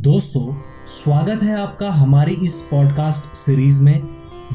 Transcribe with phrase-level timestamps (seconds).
[0.00, 0.56] दोस्तों,
[0.86, 4.08] स्वागत है आपका हमारी इस पॉडकास्ट सीरीज़ में,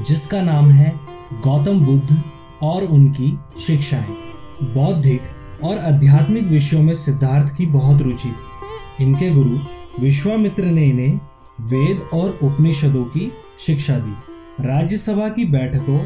[0.08, 1.00] जिसका नाम है
[1.34, 2.24] गौतम बुद्ध
[2.62, 4.16] और उनकी शिक्षाएँ।
[4.64, 5.22] बौद्धिक
[5.64, 9.58] और आध्यात्मिक विषयों में सिद्धार्थ की बहुत रुचि। थी इनके गुरु
[10.00, 11.20] विश्वामित्र ने इन्हें
[11.62, 14.14] वेद और उपनिषदों की शिक्षा दी।
[14.60, 16.00] राज्यसभा की बैठकों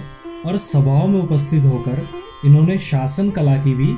[0.45, 2.07] और सभाओं में उपस्थित होकर
[2.45, 3.95] इन्होंने शासन कला की भी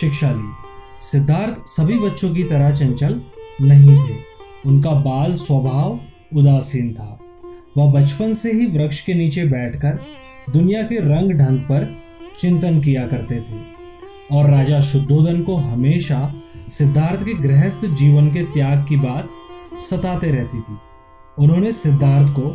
[0.00, 0.52] शिक्षा ली।
[1.00, 3.20] सिद्धार्थ सभी बच्चों की तरह चंचल
[3.60, 4.29] नहीं थे।
[4.66, 5.98] उनका बाल स्वभाव
[6.36, 7.18] उदासीन था।
[7.76, 9.98] वह बचपन से ही वृक्ष के नीचे बैठकर
[10.52, 11.96] दुनिया के रंग ढंग पर
[12.38, 13.58] चिंतन किया करते थे
[14.32, 16.34] और राजा शुद्धोधन को हमेशा
[16.68, 19.28] सिद्धार्थ के गृहस्थ जीवन के त्याग की बात
[19.80, 20.76] सताते रहती थी।
[21.38, 22.48] उन्होंने सिद्धार्थ को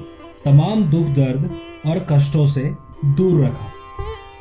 [0.46, 1.50] तमाम दुख, दर्द
[1.86, 2.74] और कष्टों से
[3.06, 3.72] दूर रखा।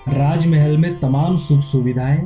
[0.09, 2.23] राजमहल में तमाम सुख सुविधाएँ,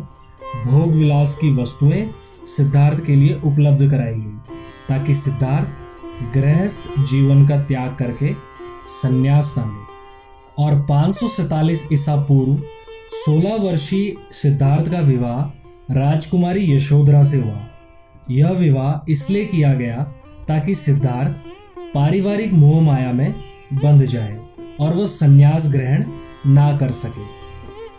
[0.67, 2.11] भोग विलास की वस्तुएँ
[2.47, 4.58] सिद्धार्थ के लिए उपलब्ध कराई गई।
[4.89, 5.69] ताकि सिद्धार्थ
[6.35, 8.35] गृहस्थ जीवन का त्याग करके
[8.87, 9.99] संन्यास न ले।
[10.65, 12.63] और पाँच ईसा पूर्व
[13.27, 15.59] 16 वर्षीय सिद्धार्थ का विवाह
[15.95, 17.67] राजकुमारी यशोधरा से हुआ।
[18.31, 19.97] यह विवाह इसलिए किया गया
[20.49, 21.37] ताकि सिद्धार्थ
[21.95, 23.35] पारिवारिक मोह माया में
[23.73, 24.41] बंध जाए
[24.81, 26.05] और वह संन्यास ग्रहण
[26.47, 27.25] ना कर सके।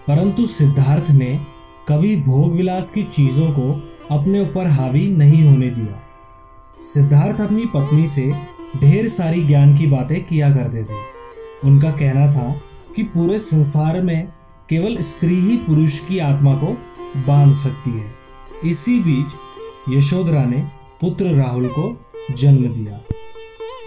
[0.07, 1.39] परंतु सिद्धार्थ ने
[1.87, 6.08] कभी भोग विलास की चीज़ों को अपने ऊपर हावी नहीं होने दिया।
[6.83, 8.33] सिद्धार्थ अपनी पत्नी से
[8.81, 10.97] ढेर सारी ज्ञान की बातें किया करते थे।
[11.63, 12.61] उनका कहना था
[12.95, 14.27] कि पूरे संसार में
[14.69, 16.77] केवल स्त्री ही पुरुष की आत्मा को
[17.27, 18.05] बाँध सकती है।
[18.65, 19.25] इसी बीच
[19.89, 20.67] यशोधरा ने
[21.01, 23.01] पुत्र राहुल को जन्म दिया।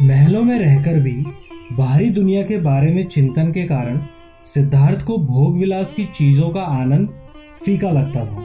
[0.02, 1.27] महलों में रहकर भी
[1.72, 4.02] बाहरी दुनिया के बारे में चिंतन के कारण
[4.44, 7.08] सिद्धार्थ को भोग विलास की चीज़ों का आनंद
[7.64, 8.44] फीका लगता था।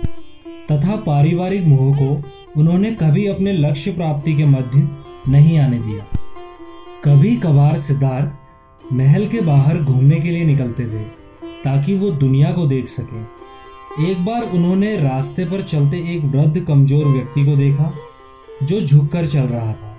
[0.72, 2.24] तथा पारिवारिक मोह को
[2.58, 4.90] उन्होंने कभी अपने लक्ष्य प्राप्ति के मध्य
[5.30, 6.06] नहीं आने दिया।
[7.06, 11.04] कभी कभार सिद्धार्थ महल के बाहर घूमने के लिए निकलते थे,
[11.64, 13.22] ताकि वो दुनिया को देख सके।
[14.12, 17.94] एक बार उन्होंने रास्ते पर चलते एक वृद्ध कमज़ोर व्यक्ति को देखा,
[18.64, 19.98] जो झुककर चल रहा था।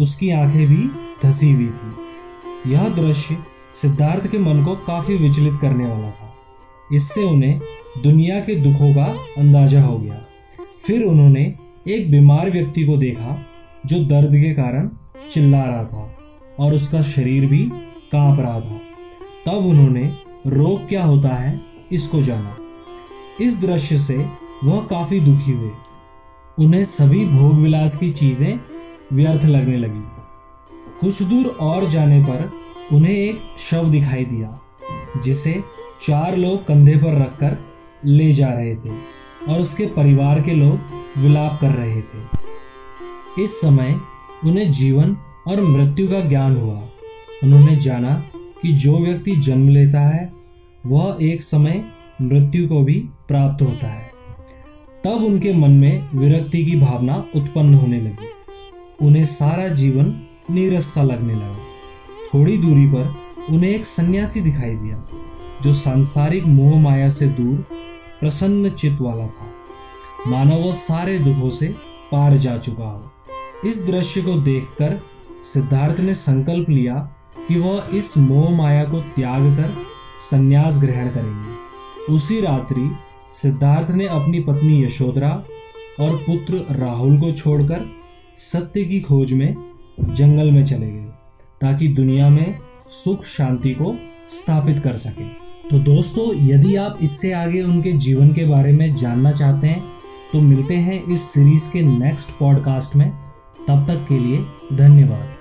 [0.00, 0.90] उसकी आँखें भी
[1.26, 3.36] धसी हुई थी। यह दृश्य
[3.74, 6.34] सिद्धार्थ के मन को काफ़ी विचलित करने वाला था।
[6.92, 7.60] इससे उन्हें
[8.02, 9.04] दुनिया के दुखों का
[9.38, 10.24] अंदाज़ा हो गया।
[10.86, 11.54] फिर उन्होंने
[11.88, 13.46] एक बीमार व्यक्ति को देखा,
[13.86, 14.90] जो दर्द के कारण
[15.30, 16.18] चिल्ला रहा था
[16.58, 17.58] और उसका शरीर भी
[18.12, 18.80] काँप रहा था।
[19.46, 20.16] तब उन्होंने,
[20.46, 21.60] रोग क्या होता है,
[21.92, 22.56] इसको जाना।
[23.40, 24.16] इस दृश्य से
[24.64, 25.70] वह काफ़ी दुखी हुए।
[26.58, 28.60] उन्हें सभी भोग विलास की चीज़ें
[29.12, 30.04] व्यर्थ लगने लगी।
[31.00, 32.50] कुछ दूर और जाने पर
[32.92, 34.60] उन्हें एक शव दिखाई दिया,
[35.24, 35.62] जिसे
[36.00, 37.58] चार लोग कंधे पर रखकर
[38.04, 40.78] ले जा रहे थे। और उसके परिवार के लोग
[41.18, 42.42] विलाप कर रहे थे।
[43.42, 44.00] इस समय
[44.44, 45.16] उन्हें जीवन
[45.46, 46.82] और मृत्यु का ज्ञान हुआ।
[47.44, 48.24] उन्होंने जाना
[48.62, 50.32] कि जो व्यक्ति जन्म लेता है,
[50.86, 51.84] वह एक समय
[52.22, 52.94] मृत्यु को भी
[53.28, 54.10] प्राप्त होता है।
[55.04, 58.28] तब उनके मन में विरक्ति की भावना उत्पन्न होने लगी।
[59.06, 60.20] उन्हें सारा जीवन
[60.50, 61.58] नीरस सा लगने लगा।
[62.34, 63.14] थोड़ी दूरी पर
[63.50, 65.08] उन्हें एक सन्यासी दिखाई दिया,
[65.62, 67.66] जो सांसारिक मोह माया से दूर
[68.22, 71.74] प्रसन्न चित वाला था। मानो वह सारे दुखों से
[72.12, 75.00] पार जा चुका। हो इस दृश्य को देखकर
[75.44, 76.94] सिद्धार्थ ने संकल्प लिया
[77.48, 79.74] कि वह इस मोह माया को त्याग कर
[80.30, 82.90] संन्यास ग्रहण करेंगे। उसी रात्रि
[83.34, 85.30] सिद्धार्थ ने अपनी पत्नी यशोधरा
[86.00, 87.84] और पुत्र राहुल को छोड़कर
[88.36, 89.54] सत्य की खोज में
[90.00, 91.04] जंगल में चले गए,
[91.60, 92.58] ताकि दुनिया में
[92.90, 93.94] सुख शांति को
[94.30, 95.41] स्थापित कर सके।
[95.72, 99.82] तो दोस्तों, यदि आप इससे आगे उनके जीवन के बारे में जानना चाहते हैं
[100.32, 103.10] तो मिलते हैं इस सीरीज़ के नेक्स्ट पॉडकास्ट में।
[103.68, 104.44] तब तक के लिए
[104.76, 105.31] धन्यवाद।